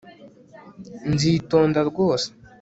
Nzitonda 1.11 1.79
rwose 1.89 2.27